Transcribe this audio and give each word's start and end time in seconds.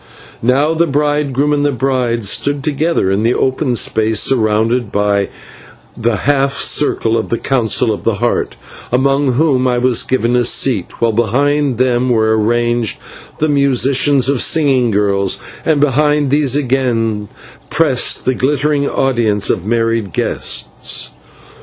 Now 0.41 0.73
the 0.73 0.87
bridegroom 0.87 1.53
and 1.53 1.63
the 1.63 1.71
bride 1.71 2.25
stood 2.25 2.63
together 2.63 3.11
in 3.11 3.21
the 3.21 3.35
open 3.35 3.75
space 3.75 4.19
surrounded 4.19 4.91
by 4.91 5.29
the 5.95 6.15
half 6.15 6.53
circle 6.53 7.19
of 7.19 7.29
the 7.29 7.37
Council 7.37 7.91
of 7.93 8.03
the 8.03 8.15
Heart, 8.15 8.55
among 8.91 9.33
whom 9.33 9.67
I 9.67 9.77
was 9.77 10.01
given 10.01 10.35
a 10.35 10.43
seat, 10.43 10.99
while 10.99 11.11
behind 11.11 11.77
them 11.77 12.09
were 12.09 12.35
arranged 12.35 12.97
the 13.37 13.47
musicians 13.49 14.27
and 14.27 14.39
singing 14.39 14.89
girls, 14.89 15.37
and 15.63 15.79
behind 15.79 16.31
these 16.31 16.55
again 16.55 17.29
pressed 17.69 18.25
the 18.25 18.33
glittering 18.33 18.89
audience 18.89 19.51
of 19.51 19.65
marriage 19.67 20.11
guests. 20.13 21.11